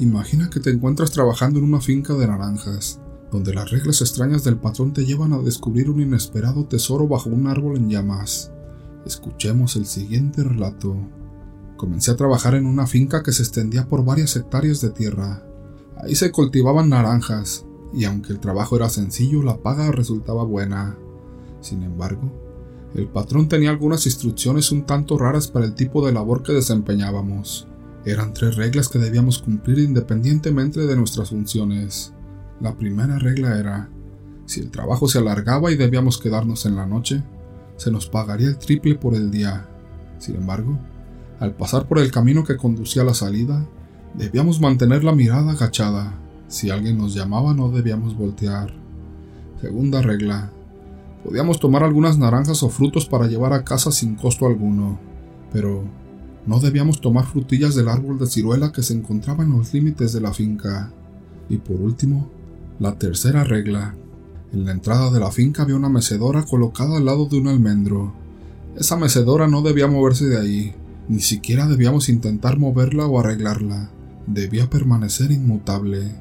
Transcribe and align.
Imagina 0.00 0.48
que 0.48 0.60
te 0.60 0.70
encuentras 0.70 1.10
trabajando 1.10 1.58
en 1.58 1.64
una 1.64 1.80
finca 1.80 2.14
de 2.14 2.28
naranjas, 2.28 3.00
donde 3.32 3.52
las 3.52 3.68
reglas 3.70 4.00
extrañas 4.00 4.44
del 4.44 4.56
patrón 4.56 4.92
te 4.92 5.04
llevan 5.04 5.32
a 5.32 5.38
descubrir 5.38 5.90
un 5.90 6.00
inesperado 6.00 6.66
tesoro 6.66 7.08
bajo 7.08 7.30
un 7.30 7.48
árbol 7.48 7.76
en 7.76 7.90
llamas. 7.90 8.52
Escuchemos 9.04 9.74
el 9.74 9.86
siguiente 9.86 10.44
relato. 10.44 10.96
Comencé 11.76 12.12
a 12.12 12.16
trabajar 12.16 12.54
en 12.54 12.66
una 12.66 12.86
finca 12.86 13.24
que 13.24 13.32
se 13.32 13.42
extendía 13.42 13.88
por 13.88 14.04
varias 14.04 14.36
hectáreas 14.36 14.80
de 14.80 14.90
tierra. 14.90 15.42
Ahí 15.96 16.14
se 16.14 16.30
cultivaban 16.30 16.90
naranjas, 16.90 17.66
y 17.92 18.04
aunque 18.04 18.32
el 18.32 18.38
trabajo 18.38 18.76
era 18.76 18.88
sencillo, 18.88 19.42
la 19.42 19.58
paga 19.58 19.90
resultaba 19.90 20.44
buena. 20.44 20.96
Sin 21.60 21.82
embargo, 21.82 22.30
el 22.94 23.08
patrón 23.08 23.48
tenía 23.48 23.70
algunas 23.70 24.06
instrucciones 24.06 24.70
un 24.70 24.86
tanto 24.86 25.18
raras 25.18 25.48
para 25.48 25.64
el 25.64 25.74
tipo 25.74 26.06
de 26.06 26.12
labor 26.12 26.44
que 26.44 26.52
desempeñábamos. 26.52 27.66
Eran 28.08 28.32
tres 28.32 28.56
reglas 28.56 28.88
que 28.88 28.98
debíamos 28.98 29.38
cumplir 29.38 29.80
independientemente 29.80 30.80
de 30.80 30.96
nuestras 30.96 31.28
funciones. 31.28 32.14
La 32.58 32.74
primera 32.74 33.18
regla 33.18 33.58
era, 33.58 33.90
si 34.46 34.60
el 34.60 34.70
trabajo 34.70 35.08
se 35.08 35.18
alargaba 35.18 35.70
y 35.70 35.76
debíamos 35.76 36.16
quedarnos 36.16 36.64
en 36.64 36.76
la 36.76 36.86
noche, 36.86 37.22
se 37.76 37.90
nos 37.90 38.08
pagaría 38.08 38.48
el 38.48 38.56
triple 38.56 38.94
por 38.94 39.14
el 39.14 39.30
día. 39.30 39.68
Sin 40.16 40.36
embargo, 40.36 40.78
al 41.38 41.54
pasar 41.54 41.86
por 41.86 41.98
el 41.98 42.10
camino 42.10 42.44
que 42.44 42.56
conducía 42.56 43.02
a 43.02 43.04
la 43.04 43.12
salida, 43.12 43.68
debíamos 44.14 44.58
mantener 44.58 45.04
la 45.04 45.12
mirada 45.12 45.52
agachada. 45.52 46.18
Si 46.46 46.70
alguien 46.70 46.96
nos 46.96 47.14
llamaba 47.14 47.52
no 47.52 47.68
debíamos 47.68 48.16
voltear. 48.16 48.72
Segunda 49.60 50.00
regla. 50.00 50.50
Podíamos 51.22 51.60
tomar 51.60 51.84
algunas 51.84 52.16
naranjas 52.16 52.62
o 52.62 52.70
frutos 52.70 53.04
para 53.04 53.26
llevar 53.26 53.52
a 53.52 53.64
casa 53.64 53.92
sin 53.92 54.14
costo 54.14 54.46
alguno, 54.46 54.98
pero 55.52 55.84
no 56.48 56.60
debíamos 56.60 57.02
tomar 57.02 57.26
frutillas 57.26 57.74
del 57.74 57.90
árbol 57.90 58.18
de 58.18 58.26
ciruela 58.26 58.72
que 58.72 58.82
se 58.82 58.94
encontraba 58.94 59.44
en 59.44 59.52
los 59.52 59.74
límites 59.74 60.14
de 60.14 60.22
la 60.22 60.32
finca. 60.32 60.90
Y 61.50 61.58
por 61.58 61.76
último, 61.76 62.30
la 62.78 62.98
tercera 62.98 63.44
regla. 63.44 63.94
En 64.54 64.64
la 64.64 64.72
entrada 64.72 65.10
de 65.10 65.20
la 65.20 65.30
finca 65.30 65.64
había 65.64 65.76
una 65.76 65.90
mecedora 65.90 66.46
colocada 66.46 66.96
al 66.96 67.04
lado 67.04 67.26
de 67.26 67.36
un 67.36 67.48
almendro. 67.48 68.14
Esa 68.78 68.96
mecedora 68.96 69.46
no 69.46 69.60
debía 69.60 69.88
moverse 69.88 70.24
de 70.24 70.38
ahí, 70.38 70.74
ni 71.06 71.20
siquiera 71.20 71.66
debíamos 71.66 72.08
intentar 72.08 72.58
moverla 72.58 73.04
o 73.04 73.20
arreglarla. 73.20 73.90
Debía 74.26 74.70
permanecer 74.70 75.30
inmutable. 75.30 76.14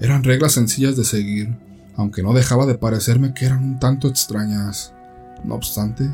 Eran 0.00 0.22
reglas 0.22 0.52
sencillas 0.52 0.96
de 0.96 1.02
seguir, 1.02 1.56
aunque 1.96 2.22
no 2.22 2.32
dejaba 2.32 2.66
de 2.66 2.78
parecerme 2.78 3.34
que 3.34 3.46
eran 3.46 3.64
un 3.64 3.80
tanto 3.80 4.06
extrañas. 4.06 4.94
No 5.44 5.56
obstante, 5.56 6.08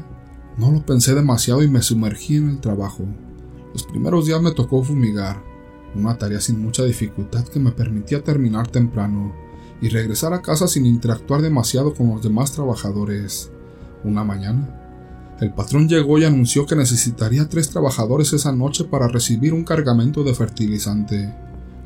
no 0.57 0.71
lo 0.71 0.87
pensé 0.87 1.15
demasiado 1.15 1.63
y 1.63 1.69
me 1.69 1.83
sumergí 1.83 2.37
en 2.37 2.49
el 2.49 2.61
trabajo. 2.61 3.05
Los 3.73 3.85
primeros 3.85 4.27
días 4.27 4.43
me 4.43 4.51
tocó 4.51 4.83
fumigar, 4.83 5.43
una 5.95 6.19
tarea 6.19 6.41
sin 6.41 6.61
mucha 6.61 6.85
dificultad 6.85 7.45
que 7.45 7.61
me 7.61 7.73
permitía 7.73 8.23
terminar 8.23 8.69
temprano 8.69 9.33
y 9.81 9.89
regresar 9.89 10.33
a 10.33 10.43
casa 10.43 10.69
sin 10.69 10.87
interactuar 10.87 11.41
demasiado 11.41 11.95
con 11.95 12.11
los 12.11 12.23
demás 12.23 12.53
trabajadores. 12.53 13.51
Una 14.05 14.25
mañana, 14.25 15.37
el 15.41 15.55
patrón 15.55 15.89
llegó 15.89 16.19
y 16.19 16.25
anunció 16.25 16.67
que 16.67 16.77
necesitaría 16.77 17.49
tres 17.49 17.71
trabajadores 17.71 18.33
esa 18.33 18.53
noche 18.53 18.85
para 18.85 19.09
recibir 19.09 19.55
un 19.55 19.65
cargamento 19.65 20.23
de 20.23 20.35
fertilizante. 20.35 21.35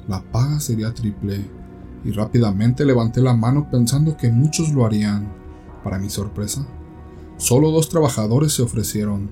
La 0.08 0.22
paga 0.22 0.58
sería 0.60 0.92
triple, 0.92 1.44
y 2.04 2.10
rápidamente 2.10 2.84
levanté 2.84 3.20
la 3.20 3.34
mano 3.34 3.68
pensando 3.70 4.16
que 4.16 4.30
muchos 4.30 4.72
lo 4.72 4.84
harían. 4.84 5.32
Para 5.82 5.98
mi 5.98 6.10
sorpresa, 6.10 6.66
solo 7.36 7.70
dos 7.70 7.88
trabajadores 7.88 8.52
se 8.52 8.62
ofrecieron, 8.62 9.30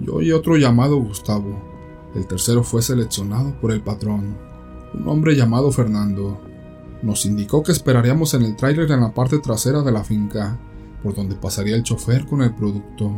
yo 0.00 0.22
y 0.22 0.32
otro 0.32 0.56
llamado 0.56 0.96
Gustavo. 0.96 1.69
El 2.14 2.26
tercero 2.26 2.64
fue 2.64 2.82
seleccionado 2.82 3.54
por 3.60 3.70
el 3.70 3.82
patrón, 3.82 4.36
un 4.94 5.08
hombre 5.08 5.36
llamado 5.36 5.70
Fernando. 5.70 6.40
Nos 7.02 7.24
indicó 7.24 7.62
que 7.62 7.72
esperaríamos 7.72 8.34
en 8.34 8.42
el 8.42 8.56
tráiler 8.56 8.90
en 8.90 9.00
la 9.00 9.14
parte 9.14 9.38
trasera 9.38 9.82
de 9.82 9.92
la 9.92 10.02
finca, 10.02 10.58
por 11.02 11.14
donde 11.14 11.36
pasaría 11.36 11.76
el 11.76 11.84
chofer 11.84 12.26
con 12.26 12.42
el 12.42 12.54
producto. 12.54 13.12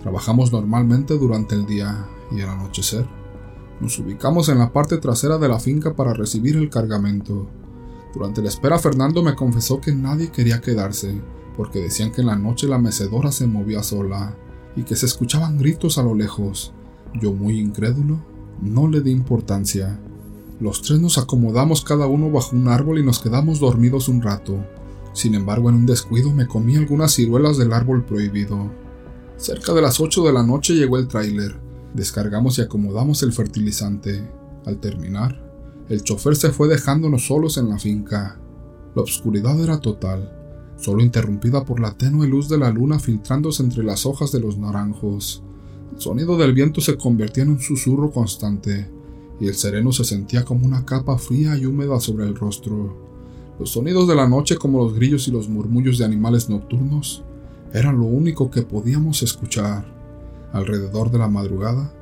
Trabajamos 0.00 0.52
normalmente 0.52 1.16
durante 1.16 1.54
el 1.54 1.66
día 1.66 2.06
y 2.30 2.42
al 2.42 2.50
anochecer. 2.50 3.06
Nos 3.80 3.98
ubicamos 3.98 4.48
en 4.48 4.58
la 4.58 4.72
parte 4.72 4.98
trasera 4.98 5.38
de 5.38 5.48
la 5.48 5.58
finca 5.58 5.94
para 5.94 6.12
recibir 6.12 6.56
el 6.56 6.68
cargamento. 6.68 7.48
Durante 8.12 8.42
la 8.42 8.48
espera 8.48 8.78
Fernando 8.78 9.22
me 9.22 9.34
confesó 9.34 9.80
que 9.80 9.94
nadie 9.94 10.30
quería 10.30 10.60
quedarse, 10.60 11.20
porque 11.56 11.80
decían 11.80 12.12
que 12.12 12.20
en 12.20 12.26
la 12.26 12.36
noche 12.36 12.68
la 12.68 12.78
mecedora 12.78 13.32
se 13.32 13.46
movía 13.46 13.82
sola 13.82 14.36
y 14.76 14.82
que 14.82 14.96
se 14.96 15.06
escuchaban 15.06 15.58
gritos 15.58 15.98
a 15.98 16.02
lo 16.02 16.14
lejos. 16.14 16.74
Yo, 17.14 17.32
muy 17.32 17.58
incrédulo, 17.58 18.18
no 18.60 18.88
le 18.88 19.00
di 19.00 19.10
importancia. 19.10 19.98
Los 20.60 20.82
tres 20.82 21.00
nos 21.00 21.18
acomodamos 21.18 21.82
cada 21.82 22.06
uno 22.06 22.30
bajo 22.30 22.56
un 22.56 22.68
árbol 22.68 22.98
y 22.98 23.04
nos 23.04 23.20
quedamos 23.20 23.60
dormidos 23.60 24.08
un 24.08 24.22
rato. 24.22 24.58
Sin 25.12 25.34
embargo, 25.34 25.68
en 25.68 25.76
un 25.76 25.86
descuido 25.86 26.32
me 26.32 26.46
comí 26.46 26.76
algunas 26.76 27.14
ciruelas 27.14 27.56
del 27.56 27.72
árbol 27.72 28.04
prohibido. 28.04 28.70
Cerca 29.36 29.72
de 29.72 29.82
las 29.82 30.00
8 30.00 30.24
de 30.24 30.32
la 30.32 30.42
noche 30.42 30.74
llegó 30.74 30.98
el 30.98 31.08
tráiler. 31.08 31.56
Descargamos 31.94 32.58
y 32.58 32.62
acomodamos 32.62 33.22
el 33.22 33.32
fertilizante. 33.32 34.28
Al 34.66 34.80
terminar, 34.80 35.40
el 35.88 36.02
chofer 36.02 36.36
se 36.36 36.50
fue 36.50 36.68
dejándonos 36.68 37.26
solos 37.26 37.56
en 37.56 37.68
la 37.68 37.78
finca. 37.78 38.38
La 38.94 39.02
oscuridad 39.02 39.58
era 39.60 39.80
total, 39.80 40.32
solo 40.76 41.02
interrumpida 41.02 41.64
por 41.64 41.80
la 41.80 41.92
tenue 41.92 42.26
luz 42.26 42.48
de 42.48 42.58
la 42.58 42.70
luna 42.70 42.98
filtrándose 42.98 43.62
entre 43.62 43.84
las 43.84 44.06
hojas 44.06 44.32
de 44.32 44.40
los 44.40 44.58
naranjos. 44.58 45.42
El 45.92 46.00
sonido 46.00 46.36
del 46.36 46.52
viento 46.52 46.80
se 46.80 46.96
convertía 46.96 47.44
en 47.44 47.50
un 47.50 47.60
susurro 47.60 48.10
constante, 48.10 48.88
y 49.40 49.46
el 49.46 49.54
sereno 49.54 49.92
se 49.92 50.04
sentía 50.04 50.44
como 50.44 50.66
una 50.66 50.84
capa 50.84 51.18
fría 51.18 51.56
y 51.56 51.66
húmeda 51.66 52.00
sobre 52.00 52.26
el 52.26 52.34
rostro. 52.34 52.96
Los 53.58 53.70
sonidos 53.70 54.06
de 54.06 54.14
la 54.14 54.28
noche, 54.28 54.56
como 54.56 54.78
los 54.78 54.94
grillos 54.94 55.26
y 55.28 55.32
los 55.32 55.48
murmullos 55.48 55.98
de 55.98 56.04
animales 56.04 56.48
nocturnos, 56.48 57.24
eran 57.72 57.98
lo 57.98 58.04
único 58.04 58.50
que 58.50 58.62
podíamos 58.62 59.22
escuchar. 59.22 59.84
Alrededor 60.52 61.10
de 61.10 61.18
la 61.18 61.28
madrugada, 61.28 61.92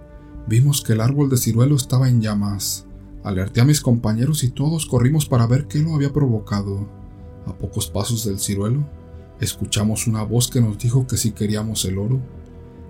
vimos 0.46 0.82
que 0.82 0.92
el 0.92 1.00
árbol 1.00 1.28
de 1.28 1.36
ciruelo 1.36 1.74
estaba 1.74 2.08
en 2.08 2.20
llamas. 2.20 2.86
Alerté 3.24 3.60
a 3.60 3.64
mis 3.64 3.80
compañeros 3.80 4.44
y 4.44 4.50
todos 4.50 4.86
corrimos 4.86 5.26
para 5.26 5.46
ver 5.46 5.66
qué 5.66 5.78
lo 5.78 5.94
había 5.94 6.12
provocado. 6.12 6.86
A 7.46 7.54
pocos 7.56 7.88
pasos 7.88 8.24
del 8.24 8.38
ciruelo, 8.38 8.84
escuchamos 9.40 10.06
una 10.06 10.22
voz 10.22 10.48
que 10.48 10.60
nos 10.60 10.78
dijo 10.78 11.06
que 11.06 11.16
si 11.16 11.32
queríamos 11.32 11.84
el 11.84 11.98
oro, 11.98 12.20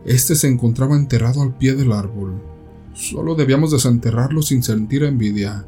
este 0.06 0.37
se 0.37 0.47
encontraba 0.47 0.94
enterrado 0.94 1.43
al 1.43 1.56
pie 1.56 1.75
del 1.75 1.91
árbol. 1.91 2.41
Solo 2.94 3.34
debíamos 3.34 3.72
desenterrarlo 3.72 4.41
sin 4.41 4.62
sentir 4.62 5.03
envidia, 5.03 5.67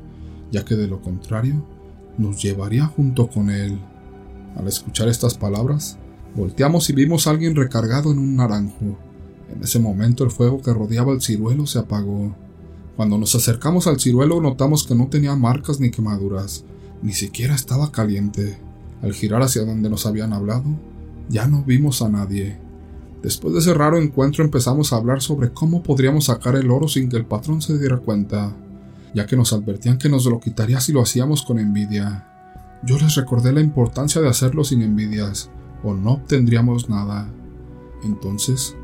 ya 0.52 0.64
que 0.64 0.76
de 0.76 0.86
lo 0.86 1.02
contrario 1.02 1.66
nos 2.18 2.40
llevaría 2.40 2.86
junto 2.86 3.28
con 3.28 3.50
él. 3.50 3.80
Al 4.56 4.68
escuchar 4.68 5.08
estas 5.08 5.36
palabras, 5.36 5.98
volteamos 6.36 6.88
y 6.88 6.92
vimos 6.92 7.26
a 7.26 7.30
alguien 7.30 7.56
recargado 7.56 8.12
en 8.12 8.18
un 8.20 8.36
naranjo. 8.36 8.96
En 9.52 9.64
ese 9.64 9.80
momento 9.80 10.22
el 10.22 10.30
fuego 10.30 10.62
que 10.62 10.72
rodeaba 10.72 11.12
el 11.12 11.20
ciruelo 11.20 11.66
se 11.66 11.80
apagó. 11.80 12.36
Cuando 12.96 13.18
nos 13.18 13.34
acercamos 13.34 13.88
al 13.88 13.98
ciruelo 13.98 14.40
notamos 14.40 14.86
que 14.86 14.94
no 14.94 15.08
tenía 15.08 15.34
marcas 15.34 15.80
ni 15.80 15.90
quemaduras, 15.90 16.64
ni 17.02 17.12
siquiera 17.12 17.56
estaba 17.56 17.90
caliente. 17.90 18.56
Al 19.02 19.14
girar 19.14 19.42
hacia 19.42 19.64
donde 19.64 19.90
nos 19.90 20.06
habían 20.06 20.32
hablado, 20.32 20.78
ya 21.28 21.48
no 21.48 21.64
vimos 21.64 22.02
a 22.02 22.08
nadie. 22.08 22.67
Después 23.22 23.52
de 23.52 23.60
ese 23.60 23.74
raro 23.74 23.98
encuentro 23.98 24.44
empezamos 24.44 24.92
a 24.92 24.96
hablar 24.96 25.20
sobre 25.22 25.50
cómo 25.50 25.82
podríamos 25.82 26.26
sacar 26.26 26.54
el 26.54 26.70
oro 26.70 26.86
sin 26.86 27.08
que 27.08 27.16
el 27.16 27.26
patrón 27.26 27.60
se 27.60 27.76
diera 27.76 27.98
cuenta, 27.98 28.54
ya 29.12 29.26
que 29.26 29.36
nos 29.36 29.52
advertían 29.52 29.98
que 29.98 30.08
nos 30.08 30.24
lo 30.26 30.38
quitaría 30.38 30.80
si 30.80 30.92
lo 30.92 31.02
hacíamos 31.02 31.42
con 31.42 31.58
envidia. 31.58 32.28
Yo 32.84 32.96
les 32.96 33.16
recordé 33.16 33.52
la 33.52 33.60
importancia 33.60 34.20
de 34.20 34.28
hacerlo 34.28 34.62
sin 34.62 34.82
envidias, 34.82 35.50
o 35.82 35.94
no 35.94 36.12
obtendríamos 36.12 36.88
nada. 36.88 37.28
Entonces, 38.04 38.76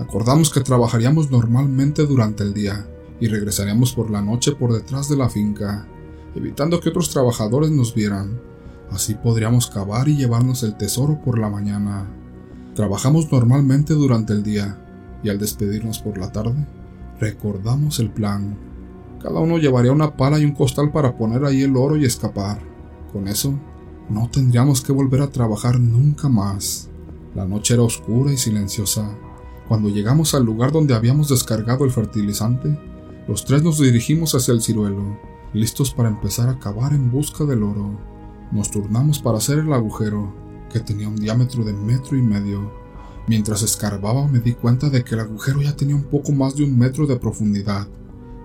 acordamos 0.00 0.50
que 0.50 0.60
trabajaríamos 0.60 1.30
normalmente 1.30 2.06
durante 2.06 2.42
el 2.42 2.54
día 2.54 2.88
y 3.20 3.28
regresaríamos 3.28 3.92
por 3.92 4.10
la 4.10 4.20
noche 4.20 4.52
por 4.52 4.72
detrás 4.72 5.08
de 5.08 5.16
la 5.16 5.28
finca, 5.28 5.86
evitando 6.34 6.80
que 6.80 6.88
otros 6.88 7.10
trabajadores 7.10 7.70
nos 7.70 7.94
vieran. 7.94 8.40
Así 8.90 9.14
podríamos 9.14 9.68
cavar 9.68 10.08
y 10.08 10.16
llevarnos 10.16 10.64
el 10.64 10.76
tesoro 10.76 11.20
por 11.24 11.38
la 11.38 11.48
mañana. 11.48 12.06
Trabajamos 12.76 13.32
normalmente 13.32 13.94
durante 13.94 14.34
el 14.34 14.42
día 14.42 14.78
y 15.22 15.30
al 15.30 15.38
despedirnos 15.38 15.98
por 15.98 16.18
la 16.18 16.30
tarde, 16.30 16.66
recordamos 17.18 17.98
el 18.00 18.10
plan. 18.10 18.54
Cada 19.22 19.40
uno 19.40 19.56
llevaría 19.56 19.92
una 19.92 20.14
pala 20.14 20.38
y 20.38 20.44
un 20.44 20.52
costal 20.52 20.92
para 20.92 21.16
poner 21.16 21.46
ahí 21.46 21.62
el 21.62 21.74
oro 21.74 21.96
y 21.96 22.04
escapar. 22.04 22.60
Con 23.14 23.28
eso, 23.28 23.58
no 24.10 24.28
tendríamos 24.30 24.82
que 24.82 24.92
volver 24.92 25.22
a 25.22 25.30
trabajar 25.30 25.80
nunca 25.80 26.28
más. 26.28 26.90
La 27.34 27.46
noche 27.46 27.72
era 27.72 27.82
oscura 27.82 28.30
y 28.30 28.36
silenciosa. 28.36 29.10
Cuando 29.68 29.88
llegamos 29.88 30.34
al 30.34 30.44
lugar 30.44 30.70
donde 30.70 30.92
habíamos 30.92 31.30
descargado 31.30 31.86
el 31.86 31.90
fertilizante, 31.90 32.78
los 33.26 33.46
tres 33.46 33.62
nos 33.62 33.80
dirigimos 33.80 34.34
hacia 34.34 34.52
el 34.52 34.60
ciruelo, 34.60 35.18
listos 35.54 35.94
para 35.94 36.10
empezar 36.10 36.50
a 36.50 36.58
cavar 36.58 36.92
en 36.92 37.10
busca 37.10 37.44
del 37.44 37.62
oro. 37.62 37.98
Nos 38.52 38.70
turnamos 38.70 39.18
para 39.18 39.38
hacer 39.38 39.60
el 39.60 39.72
agujero 39.72 40.45
que 40.72 40.80
tenía 40.80 41.08
un 41.08 41.16
diámetro 41.16 41.64
de 41.64 41.72
metro 41.72 42.16
y 42.16 42.22
medio. 42.22 42.70
Mientras 43.28 43.62
escarbaba 43.62 44.28
me 44.28 44.40
di 44.40 44.54
cuenta 44.54 44.88
de 44.88 45.02
que 45.02 45.14
el 45.14 45.20
agujero 45.20 45.60
ya 45.60 45.76
tenía 45.76 45.96
un 45.96 46.04
poco 46.04 46.32
más 46.32 46.54
de 46.56 46.64
un 46.64 46.78
metro 46.78 47.06
de 47.06 47.16
profundidad. 47.16 47.88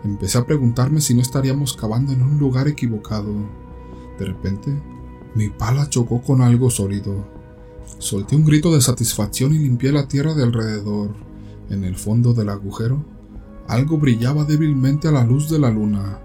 Empecé 0.04 0.40
a 0.40 0.46
preguntarme 0.46 1.02
si 1.02 1.14
no 1.14 1.22
estaríamos 1.22 1.74
cavando 1.74 2.12
en 2.12 2.24
un 2.24 2.40
lugar 2.40 2.68
equivocado. 2.68 3.34
De 4.18 4.26
repente, 4.26 4.72
mi 5.36 5.50
pala 5.50 5.90
chocó 5.90 6.22
con 6.22 6.42
algo 6.42 6.70
sólido. 6.70 7.26
Solté 8.00 8.36
un 8.36 8.46
grito 8.46 8.74
de 8.74 8.82
satisfacción 8.82 9.54
y 9.54 9.60
limpié 9.60 9.92
la 9.92 10.08
tierra 10.08 10.34
de 10.34 10.44
alrededor. 10.44 11.12
En 11.70 11.84
el 11.84 11.96
fondo 11.96 12.34
del 12.34 12.50
agujero, 12.50 13.06
algo 13.68 13.98
brillaba 13.98 14.44
débilmente 14.44 15.08
a 15.08 15.12
la 15.12 15.24
luz 15.24 15.50
de 15.50 15.60
la 15.60 15.70
luna. 15.70 16.20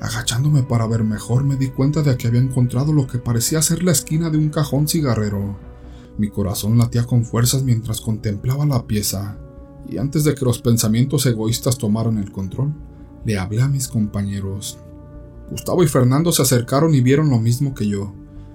Agachándome 0.00 0.62
para 0.62 0.86
ver 0.86 1.02
mejor, 1.02 1.44
me 1.44 1.56
di 1.56 1.68
cuenta 1.68 2.02
de 2.02 2.16
que 2.16 2.28
había 2.28 2.40
encontrado 2.40 2.92
lo 2.92 3.06
que 3.06 3.18
parecía 3.18 3.62
ser 3.62 3.82
la 3.82 3.92
esquina 3.92 4.30
de 4.30 4.38
un 4.38 4.48
cajón 4.48 4.86
cigarrero. 4.86 5.58
Mi 6.18 6.28
corazón 6.30 6.78
latía 6.78 7.04
con 7.04 7.24
fuerzas 7.24 7.62
mientras 7.64 8.00
contemplaba 8.00 8.64
la 8.64 8.86
pieza, 8.86 9.38
y 9.88 9.98
antes 9.98 10.24
de 10.24 10.34
que 10.34 10.44
los 10.44 10.60
pensamientos 10.60 11.26
egoístas 11.26 11.78
tomaran 11.78 12.18
el 12.18 12.30
control, 12.30 12.74
le 13.24 13.38
hablé 13.38 13.60
a 13.60 13.68
mis 13.68 13.88
compañeros. 13.88 14.78
Gustavo 15.50 15.82
y 15.82 15.88
Fernando 15.88 16.30
se 16.30 16.42
acercaron 16.42 16.94
y 16.94 17.00
vieron 17.00 17.30
lo 17.30 17.38
mismo 17.38 17.74
que 17.74 17.88
yo. 17.88 18.14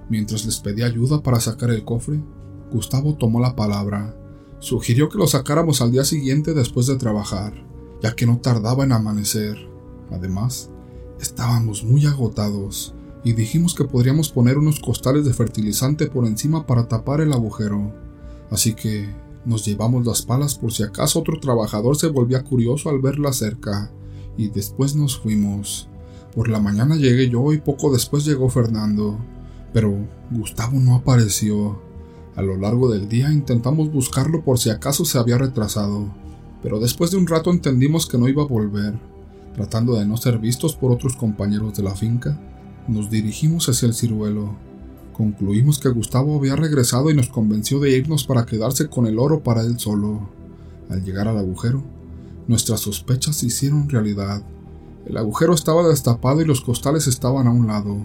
Mientras 0.09 0.45
les 0.45 0.59
pedí 0.59 0.83
ayuda 0.83 1.21
para 1.23 1.39
sacar 1.39 1.71
el 1.71 1.83
cofre, 1.83 2.21
Gustavo 2.71 3.15
tomó 3.15 3.39
la 3.39 3.55
palabra. 3.55 4.15
Sugirió 4.59 5.09
que 5.09 5.17
lo 5.17 5.27
sacáramos 5.27 5.81
al 5.81 5.91
día 5.91 6.05
siguiente 6.05 6.53
después 6.53 6.87
de 6.87 6.95
trabajar, 6.95 7.53
ya 8.01 8.15
que 8.15 8.25
no 8.25 8.39
tardaba 8.39 8.83
en 8.83 8.91
amanecer. 8.91 9.57
Además, 10.11 10.69
Estábamos 11.19 11.83
muy 11.83 12.05
agotados 12.05 12.93
y 13.23 13.33
dijimos 13.33 13.73
que 13.73 13.85
podríamos 13.85 14.29
poner 14.29 14.57
unos 14.57 14.79
costales 14.79 15.25
de 15.25 15.33
fertilizante 15.33 16.07
por 16.07 16.25
encima 16.25 16.65
para 16.65 16.87
tapar 16.87 17.21
el 17.21 17.33
agujero. 17.33 17.93
Así 18.49 18.73
que 18.73 19.07
nos 19.45 19.65
llevamos 19.65 20.05
las 20.05 20.21
palas 20.21 20.55
por 20.55 20.71
si 20.71 20.83
acaso 20.83 21.19
otro 21.19 21.39
trabajador 21.39 21.95
se 21.97 22.07
volvía 22.07 22.43
curioso 22.43 22.89
al 22.89 22.99
verla 22.99 23.33
cerca, 23.33 23.91
y 24.37 24.49
después 24.49 24.95
nos 24.95 25.19
fuimos. 25.19 25.87
Por 26.35 26.49
la 26.49 26.59
mañana 26.59 26.95
llegué 26.95 27.29
yo 27.29 27.53
y 27.53 27.59
poco 27.59 27.91
después 27.91 28.25
llegó 28.25 28.49
Fernando, 28.49 29.17
pero 29.71 29.93
Gustavo 30.31 30.79
no 30.79 30.95
apareció. 30.95 31.79
A 32.35 32.41
lo 32.41 32.57
largo 32.57 32.91
del 32.91 33.07
día 33.07 33.31
intentamos 33.31 33.91
buscarlo 33.91 34.43
por 34.43 34.57
si 34.57 34.69
acaso 34.69 35.05
se 35.05 35.19
había 35.19 35.37
retrasado, 35.37 36.07
pero 36.63 36.79
después 36.79 37.11
de 37.11 37.17
un 37.17 37.27
rato 37.27 37.51
entendimos 37.51 38.07
que 38.07 38.17
no 38.17 38.27
iba 38.27 38.43
a 38.43 38.47
volver. 38.47 38.99
Tratando 39.55 39.95
de 39.95 40.05
no 40.05 40.17
ser 40.17 40.39
vistos 40.39 40.75
por 40.75 40.91
otros 40.91 41.15
compañeros 41.15 41.75
de 41.75 41.83
la 41.83 41.95
finca, 41.95 42.39
nos 42.87 43.09
dirigimos 43.09 43.69
hacia 43.69 43.87
el 43.87 43.93
ciruelo. 43.93 44.55
Concluimos 45.13 45.77
que 45.77 45.89
Gustavo 45.89 46.35
había 46.35 46.55
regresado 46.55 47.11
y 47.11 47.13
nos 47.13 47.29
convenció 47.29 47.79
de 47.79 47.95
irnos 47.95 48.23
para 48.23 48.45
quedarse 48.45 48.87
con 48.87 49.05
el 49.05 49.19
oro 49.19 49.43
para 49.43 49.61
él 49.61 49.79
solo. 49.79 50.29
Al 50.89 51.03
llegar 51.03 51.27
al 51.27 51.37
agujero, 51.37 51.83
nuestras 52.47 52.81
sospechas 52.81 53.37
se 53.37 53.45
hicieron 53.45 53.89
realidad. 53.89 54.43
El 55.05 55.17
agujero 55.17 55.53
estaba 55.53 55.87
destapado 55.87 56.41
y 56.41 56.45
los 56.45 56.61
costales 56.61 57.07
estaban 57.07 57.47
a 57.47 57.51
un 57.51 57.67
lado. 57.67 57.97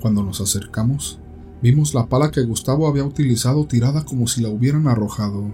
Cuando 0.00 0.22
nos 0.22 0.40
acercamos, 0.40 1.18
vimos 1.60 1.92
la 1.92 2.06
pala 2.06 2.30
que 2.30 2.42
Gustavo 2.42 2.86
había 2.86 3.04
utilizado 3.04 3.66
tirada 3.66 4.04
como 4.04 4.26
si 4.26 4.42
la 4.42 4.48
hubieran 4.48 4.86
arrojado, 4.86 5.50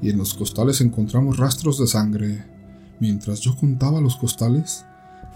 y 0.00 0.10
en 0.10 0.18
los 0.18 0.34
costales 0.34 0.80
encontramos 0.80 1.36
rastros 1.36 1.78
de 1.78 1.86
sangre. 1.88 2.57
Mientras 3.00 3.40
yo 3.40 3.54
contaba 3.54 4.00
los 4.00 4.16
costales, 4.16 4.84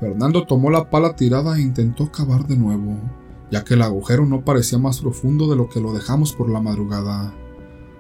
Fernando 0.00 0.44
tomó 0.46 0.70
la 0.70 0.90
pala 0.90 1.14
tirada 1.14 1.56
e 1.56 1.62
intentó 1.62 2.10
cavar 2.10 2.46
de 2.46 2.56
nuevo, 2.56 2.98
ya 3.50 3.62
que 3.62 3.74
el 3.74 3.82
agujero 3.82 4.26
no 4.26 4.44
parecía 4.44 4.78
más 4.78 5.00
profundo 5.00 5.48
de 5.48 5.56
lo 5.56 5.68
que 5.68 5.80
lo 5.80 5.92
dejamos 5.92 6.32
por 6.32 6.50
la 6.50 6.60
madrugada. 6.60 7.32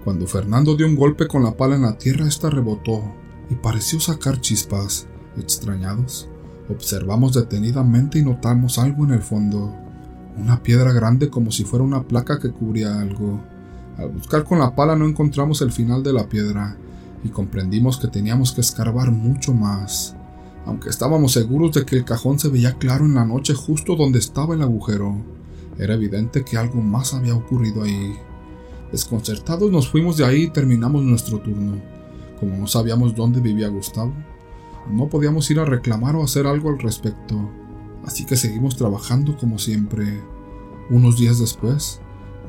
Cuando 0.04 0.26
Fernando 0.26 0.74
dio 0.74 0.86
un 0.86 0.96
golpe 0.96 1.28
con 1.28 1.44
la 1.44 1.56
pala 1.56 1.76
en 1.76 1.82
la 1.82 1.96
tierra, 1.96 2.26
esta 2.26 2.50
rebotó 2.50 3.02
y 3.50 3.54
pareció 3.54 4.00
sacar 4.00 4.40
chispas. 4.40 5.06
Extrañados, 5.36 6.28
observamos 6.68 7.34
detenidamente 7.34 8.18
y 8.18 8.24
notamos 8.24 8.78
algo 8.78 9.04
en 9.04 9.12
el 9.12 9.22
fondo, 9.22 9.72
una 10.36 10.62
piedra 10.62 10.92
grande 10.92 11.30
como 11.30 11.52
si 11.52 11.64
fuera 11.64 11.84
una 11.84 12.02
placa 12.02 12.40
que 12.40 12.50
cubría 12.50 13.00
algo. 13.00 13.40
Al 13.96 14.08
buscar 14.08 14.42
con 14.42 14.58
la 14.58 14.74
pala 14.74 14.96
no 14.96 15.06
encontramos 15.06 15.62
el 15.62 15.70
final 15.70 16.02
de 16.02 16.12
la 16.12 16.28
piedra, 16.28 16.76
y 17.24 17.28
comprendimos 17.28 17.98
que 17.98 18.08
teníamos 18.08 18.52
que 18.52 18.60
escarbar 18.60 19.10
mucho 19.10 19.54
más. 19.54 20.16
Aunque 20.64 20.88
estábamos 20.88 21.32
seguros 21.32 21.72
de 21.72 21.84
que 21.84 21.96
el 21.96 22.04
cajón 22.04 22.38
se 22.38 22.48
veía 22.48 22.74
claro 22.74 23.04
en 23.04 23.14
la 23.14 23.24
noche 23.24 23.54
justo 23.54 23.96
donde 23.96 24.18
estaba 24.18 24.54
el 24.54 24.62
agujero, 24.62 25.16
era 25.78 25.94
evidente 25.94 26.44
que 26.44 26.56
algo 26.56 26.80
más 26.80 27.14
había 27.14 27.34
ocurrido 27.34 27.82
ahí. 27.82 28.14
Desconcertados 28.92 29.70
nos 29.70 29.88
fuimos 29.88 30.16
de 30.16 30.24
ahí 30.24 30.42
y 30.44 30.50
terminamos 30.50 31.02
nuestro 31.02 31.40
turno. 31.40 31.80
Como 32.38 32.56
no 32.56 32.66
sabíamos 32.66 33.14
dónde 33.14 33.40
vivía 33.40 33.68
Gustavo, 33.68 34.12
no 34.90 35.08
podíamos 35.08 35.50
ir 35.50 35.60
a 35.60 35.64
reclamar 35.64 36.16
o 36.16 36.24
hacer 36.24 36.46
algo 36.46 36.70
al 36.70 36.78
respecto, 36.78 37.50
así 38.04 38.26
que 38.26 38.36
seguimos 38.36 38.76
trabajando 38.76 39.36
como 39.36 39.58
siempre. 39.58 40.20
Unos 40.90 41.18
días 41.18 41.38
después, 41.38 42.00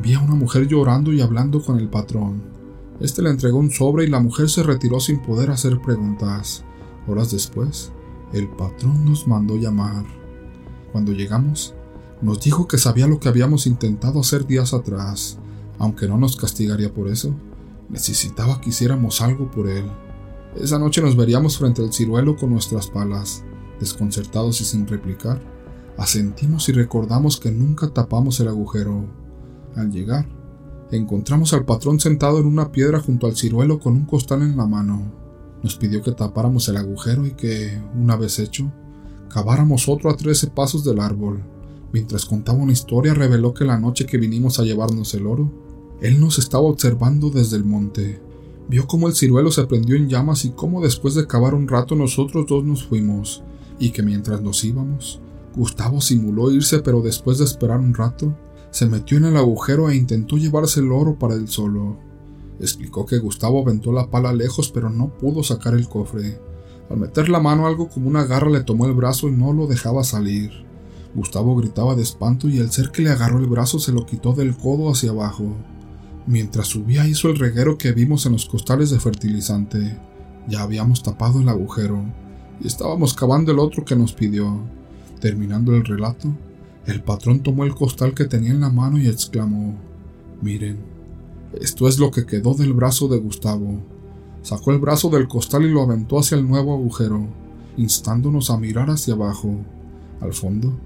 vi 0.02 0.14
a 0.14 0.20
una 0.20 0.36
mujer 0.36 0.68
llorando 0.68 1.14
y 1.14 1.22
hablando 1.22 1.64
con 1.64 1.80
el 1.80 1.88
patrón. 1.90 2.53
Este 3.00 3.22
le 3.22 3.30
entregó 3.30 3.58
un 3.58 3.72
sobre 3.72 4.06
y 4.06 4.08
la 4.08 4.20
mujer 4.20 4.50
se 4.50 4.64
retiró 4.64 5.00
sin 5.00 5.22
poder 5.22 5.52
hacer 5.52 5.82
preguntas. 5.82 6.64
Horas 7.08 7.32
después, 7.32 7.92
el 8.34 8.48
patrón 8.50 9.06
nos 9.06 9.28
mandó 9.28 9.56
llamar. 9.56 10.06
Cuando 10.92 11.12
llegamos, 11.12 11.74
nos 12.22 12.40
dijo 12.42 12.68
que 12.68 12.78
sabía 12.78 13.08
lo 13.08 13.20
que 13.20 13.30
habíamos 13.30 13.68
intentado 13.68 14.20
hacer 14.20 14.46
días 14.46 14.74
atrás, 14.74 15.38
aunque 15.80 16.08
no 16.08 16.18
nos 16.18 16.38
castigaría 16.38 16.94
por 16.94 17.08
eso. 17.08 17.36
Necesitaba 17.90 18.62
que 18.62 18.70
hiciéramos 18.70 19.22
algo 19.22 19.52
por 19.52 19.68
él. 19.68 19.86
Esa 20.56 20.80
noche 20.80 21.02
nos 21.02 21.18
veríamos 21.18 21.58
frente 21.58 21.82
al 21.82 21.92
ciruelo 21.92 22.36
con 22.36 22.52
nuestras 22.52 22.88
palas, 22.88 23.44
desconcertados 23.80 24.62
y 24.62 24.66
sin 24.66 24.88
replicar. 24.88 25.42
Asentimos 25.98 26.70
y 26.70 26.72
recordamos 26.72 27.40
que 27.40 27.52
nunca 27.52 27.90
tapamos 27.90 28.40
el 28.40 28.48
agujero. 28.48 29.06
Al 29.76 29.92
llegar, 29.92 30.28
encontramos 30.98 31.54
al 31.54 31.66
patrón 31.66 32.00
sentado 32.00 32.40
en 32.40 32.46
una 32.46 32.72
piedra 32.72 33.00
junto 33.00 33.28
al 33.28 33.36
ciruelo 33.36 33.80
con 33.80 33.94
un 33.94 34.06
costal 34.06 34.42
en 34.42 34.58
la 34.58 34.66
mano. 34.66 35.12
Nos 35.64 35.78
pidió 35.78 36.02
que 36.02 36.12
tapáramos 36.12 36.68
el 36.70 36.78
agujero 36.78 37.26
y 37.26 37.32
que, 37.32 37.82
una 37.96 38.16
vez 38.16 38.40
hecho, 38.40 38.72
caváramos 39.30 39.88
otro 39.88 40.10
a 40.10 40.18
trece 40.18 40.48
pasos 40.48 40.84
del 40.84 41.00
árbol. 41.00 41.44
Mientras 41.94 42.26
contaba 42.26 42.60
una 42.60 42.74
historia, 42.74 43.14
reveló 43.14 43.54
que 43.54 43.66
la 43.66 43.80
noche 43.80 44.06
que 44.06 44.18
vinimos 44.18 44.60
a 44.60 44.64
llevarnos 44.64 45.14
el 45.14 45.28
oro, 45.28 45.52
él 46.02 46.20
nos 46.20 46.40
estaba 46.40 46.64
observando 46.64 47.30
desde 47.30 47.56
el 47.56 47.64
monte. 47.64 48.22
Vio 48.68 48.88
cómo 48.88 49.08
el 49.08 49.16
ciruelo 49.16 49.52
se 49.52 49.66
prendió 49.66 49.96
en 49.96 50.10
llamas 50.10 50.46
y 50.46 50.50
cómo 50.52 50.82
después 50.82 51.16
de 51.16 51.28
cavar 51.28 51.54
un 51.54 51.68
rato 51.68 51.96
nosotros 51.96 52.46
dos 52.48 52.64
nos 52.64 52.84
fuimos, 52.84 53.44
y 53.80 53.92
que 53.92 54.04
mientras 54.04 54.42
nos 54.42 54.64
íbamos, 54.64 55.20
Gustavo 55.56 56.02
simuló 56.02 56.52
irse 56.52 56.80
pero 56.80 57.02
después 57.02 57.38
de 57.38 57.46
esperar 57.46 57.80
un 57.80 57.94
rato, 57.94 58.36
se 58.74 58.88
metió 58.88 59.20
en 59.20 59.26
el 59.26 59.38
agujero 59.38 59.92
e 59.92 59.96
intentó 59.96 60.36
llevarse 60.36 60.80
el 60.80 60.92
oro 60.92 61.20
para 61.20 61.36
él 61.36 61.48
solo. 61.48 62.00
Explicó 62.60 63.06
que 63.06 63.20
Gustavo 63.20 63.62
aventó 63.62 63.92
la 63.92 64.10
pala 64.10 64.34
lejos 64.34 64.72
pero 64.72 64.90
no 64.90 65.14
pudo 65.14 65.44
sacar 65.44 65.76
el 65.76 65.88
cofre. 65.88 66.40
Al 66.90 66.98
meter 66.98 67.30
la 67.30 67.40
mano 67.40 67.68
algo 67.68 67.88
como 67.88 68.08
una 68.08 68.26
garra 68.26 68.50
le 68.50 68.64
tomó 68.64 68.88
el 68.88 68.94
brazo 68.94 69.30
y 69.30 69.32
no 69.32 69.54
lo 69.54 69.68
dejaba 69.68 70.04
salir. 70.04 70.50
Gustavo 71.14 71.56
gritaba 71.56 71.94
de 71.94 72.02
espanto 72.02 72.50
y 72.50 72.58
el 72.58 72.72
ser 72.72 72.90
que 72.90 73.04
le 73.04 73.12
agarró 73.12 73.38
el 73.38 73.46
brazo 73.46 73.78
se 73.78 73.92
lo 73.92 74.08
quitó 74.08 74.34
del 74.34 74.58
codo 74.58 74.90
hacia 74.90 75.12
abajo. 75.12 75.56
Mientras 76.26 76.66
subía 76.66 77.08
hizo 77.08 77.30
el 77.30 77.38
reguero 77.38 77.78
que 77.78 77.92
vimos 77.92 78.26
en 78.26 78.32
los 78.32 78.48
costales 78.48 78.90
de 78.90 79.00
fertilizante. 79.00 80.00
Ya 80.48 80.64
habíamos 80.64 81.04
tapado 81.04 81.42
el 81.42 81.50
agujero 81.50 82.04
y 82.60 82.66
estábamos 82.66 83.14
cavando 83.14 83.52
el 83.52 83.60
otro 83.60 83.86
que 83.86 83.96
nos 83.96 84.14
pidió. 84.14 84.62
Terminando 85.22 85.76
el 85.76 85.86
relato, 85.86 86.34
el 86.86 87.02
patrón 87.02 87.42
tomó 87.42 87.64
el 87.64 87.76
costal 87.76 88.14
que 88.14 88.26
tenía 88.26 88.52
en 88.52 88.60
la 88.60 88.70
mano 88.70 88.98
y 88.98 89.08
exclamó 89.08 89.76
Miren, 90.42 90.80
esto 91.60 91.88
es 91.88 92.00
lo 92.00 92.12
que 92.12 92.26
quedó 92.26 92.54
del 92.54 92.74
brazo 92.74 93.08
de 93.08 93.20
Gustavo. 93.20 93.80
Sacó 94.42 94.72
el 94.72 94.80
brazo 94.80 95.10
del 95.10 95.28
costal 95.28 95.64
y 95.64 95.72
lo 95.72 95.82
aventó 95.82 96.20
hacia 96.20 96.36
el 96.36 96.46
nuevo 96.46 96.74
agujero, 96.74 97.28
instándonos 97.78 98.50
a 98.50 98.58
mirar 98.58 98.90
hacia 98.90 99.14
abajo. 99.14 99.56
Al 100.20 100.34
fondo, 100.34 100.78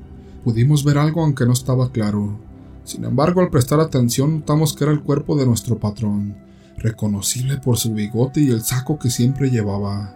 pudimos 0.44 0.84
ver 0.84 1.00
algo 1.00 1.24
aunque 1.24 1.46
no 1.46 1.54
estaba 1.54 1.92
claro. 1.92 2.38
Sin 2.84 3.04
embargo, 3.04 3.42
al 3.42 3.50
prestar 3.50 3.80
atención 3.80 4.40
notamos 4.40 4.74
que 4.74 4.84
era 4.84 4.94
el 4.94 5.02
cuerpo 5.02 5.36
de 5.36 5.48
nuestro 5.48 5.80
patrón, 5.80 6.38
reconocible 6.78 7.58
por 7.58 7.78
su 7.78 7.94
bigote 7.94 8.42
y 8.42 8.50
el 8.50 8.62
saco 8.62 9.00
que 9.00 9.10
siempre 9.10 9.50
llevaba. 9.50 10.16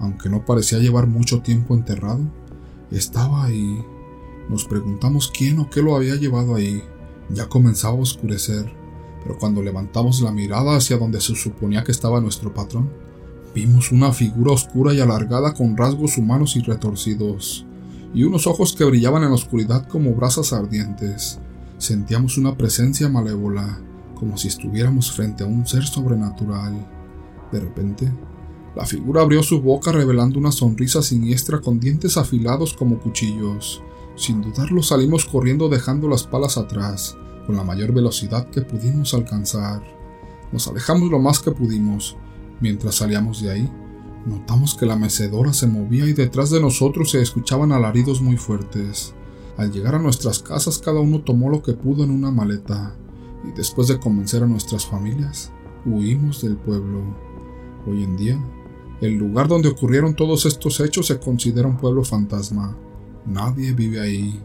Aunque 0.00 0.28
no 0.28 0.44
parecía 0.44 0.78
llevar 0.78 1.06
mucho 1.06 1.42
tiempo 1.42 1.74
enterrado, 1.74 2.20
estaba 2.90 3.44
ahí, 3.44 3.80
nos 4.50 4.64
preguntamos 4.64 5.30
quién 5.32 5.60
o 5.60 5.70
qué 5.70 5.80
lo 5.80 5.94
había 5.94 6.16
llevado 6.16 6.56
ahí. 6.56 6.82
Ya 7.30 7.48
comenzaba 7.48 7.96
a 7.96 8.00
oscurecer, 8.00 8.70
pero 9.22 9.38
cuando 9.38 9.62
levantamos 9.62 10.20
la 10.20 10.32
mirada 10.32 10.76
hacia 10.76 10.98
donde 10.98 11.20
se 11.20 11.36
suponía 11.36 11.84
que 11.84 11.92
estaba 11.92 12.20
nuestro 12.20 12.52
patrón, 12.52 12.90
vimos 13.54 13.92
una 13.92 14.12
figura 14.12 14.52
oscura 14.52 14.92
y 14.92 15.00
alargada 15.00 15.54
con 15.54 15.76
rasgos 15.76 16.18
humanos 16.18 16.56
y 16.56 16.60
retorcidos, 16.62 17.64
y 18.12 18.24
unos 18.24 18.48
ojos 18.48 18.72
que 18.72 18.84
brillaban 18.84 19.22
en 19.22 19.28
la 19.28 19.36
oscuridad 19.36 19.86
como 19.86 20.14
brasas 20.14 20.52
ardientes. 20.52 21.38
Sentíamos 21.78 22.36
una 22.36 22.56
presencia 22.56 23.08
malévola, 23.08 23.78
como 24.16 24.36
si 24.36 24.48
estuviéramos 24.48 25.12
frente 25.12 25.44
a 25.44 25.46
un 25.46 25.64
ser 25.64 25.84
sobrenatural. 25.84 26.74
De 27.52 27.60
repente, 27.60 28.12
La 28.76 28.86
figura 28.86 29.22
abrió 29.22 29.42
su 29.42 29.60
boca 29.60 29.90
revelando 29.90 30.38
una 30.38 30.52
sonrisa 30.52 31.02
siniestra 31.02 31.60
con 31.60 31.80
dientes 31.80 32.16
afilados 32.16 32.72
como 32.72 32.98
cuchillos. 33.00 33.82
Sin 34.20 34.42
dudarlo 34.42 34.82
salimos 34.82 35.24
corriendo 35.24 35.70
dejando 35.70 36.06
las 36.06 36.24
palas 36.24 36.58
atrás, 36.58 37.16
con 37.46 37.56
la 37.56 37.64
mayor 37.64 37.94
velocidad 37.94 38.50
que 38.50 38.60
pudimos 38.60 39.14
alcanzar. 39.14 39.82
Nos 40.52 40.68
alejamos 40.68 41.10
lo 41.10 41.18
más 41.18 41.38
que 41.40 41.52
pudimos. 41.52 42.18
Mientras 42.60 42.96
salíamos 42.96 43.40
de 43.40 43.50
ahí, 43.50 43.72
notamos 44.26 44.74
que 44.74 44.84
la 44.84 44.96
mecedora 44.96 45.54
se 45.54 45.66
movía 45.66 46.04
y 46.04 46.12
detrás 46.12 46.50
de 46.50 46.60
nosotros 46.60 47.12
se 47.12 47.22
escuchaban 47.22 47.72
alaridos 47.72 48.20
muy 48.20 48.36
fuertes. 48.36 49.14
Al 49.56 49.72
llegar 49.72 49.94
a 49.94 49.98
nuestras 49.98 50.40
casas 50.40 50.76
cada 50.76 51.00
uno 51.00 51.22
tomó 51.22 51.48
lo 51.48 51.62
que 51.62 51.72
pudo 51.72 52.04
en 52.04 52.10
una 52.10 52.30
maleta 52.30 52.94
y 53.48 53.52
después 53.52 53.88
de 53.88 53.98
convencer 53.98 54.42
a 54.42 54.46
nuestras 54.46 54.84
familias, 54.84 55.50
huimos 55.86 56.42
del 56.42 56.58
pueblo. 56.58 57.00
Hoy 57.86 58.04
en 58.04 58.18
día, 58.18 58.38
el 59.00 59.14
lugar 59.14 59.48
donde 59.48 59.70
ocurrieron 59.70 60.14
todos 60.14 60.44
estos 60.44 60.78
hechos 60.80 61.06
se 61.06 61.18
considera 61.18 61.66
un 61.66 61.78
pueblo 61.78 62.04
fantasma. 62.04 62.76
Nadie 63.26 63.72
vive 63.72 64.00
ahí 64.00 64.40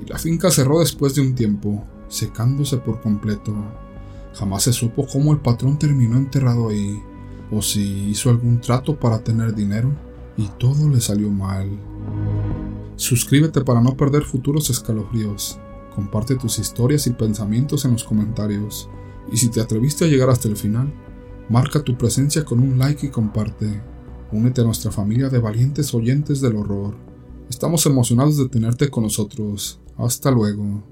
y 0.00 0.08
la 0.08 0.18
finca 0.18 0.50
cerró 0.50 0.80
después 0.80 1.14
de 1.14 1.20
un 1.20 1.34
tiempo, 1.34 1.84
secándose 2.08 2.78
por 2.78 3.00
completo. 3.00 3.54
Jamás 4.34 4.62
se 4.62 4.72
supo 4.72 5.06
cómo 5.06 5.32
el 5.32 5.40
patrón 5.40 5.78
terminó 5.78 6.16
enterrado 6.16 6.68
ahí, 6.68 7.02
o 7.50 7.60
si 7.60 8.08
hizo 8.08 8.30
algún 8.30 8.60
trato 8.60 8.98
para 8.98 9.22
tener 9.22 9.54
dinero 9.54 9.92
y 10.36 10.48
todo 10.58 10.88
le 10.88 11.00
salió 11.00 11.30
mal. 11.30 11.68
Suscríbete 12.96 13.62
para 13.62 13.80
no 13.80 13.96
perder 13.96 14.22
futuros 14.22 14.70
escalofríos. 14.70 15.58
Comparte 15.94 16.36
tus 16.36 16.58
historias 16.58 17.06
y 17.06 17.10
pensamientos 17.10 17.84
en 17.84 17.92
los 17.92 18.04
comentarios. 18.04 18.88
Y 19.30 19.36
si 19.36 19.48
te 19.48 19.60
atreviste 19.60 20.04
a 20.04 20.08
llegar 20.08 20.30
hasta 20.30 20.48
el 20.48 20.56
final, 20.56 20.92
marca 21.48 21.82
tu 21.82 21.98
presencia 21.98 22.44
con 22.44 22.60
un 22.60 22.78
like 22.78 23.06
y 23.06 23.10
comparte. 23.10 23.82
Únete 24.30 24.62
a 24.62 24.64
nuestra 24.64 24.90
familia 24.90 25.28
de 25.28 25.38
valientes 25.38 25.92
oyentes 25.92 26.40
del 26.40 26.56
horror. 26.56 27.11
Estamos 27.52 27.84
emocionados 27.84 28.38
de 28.38 28.48
tenerte 28.48 28.88
con 28.88 29.02
nosotros. 29.02 29.78
Hasta 29.98 30.30
luego. 30.30 30.82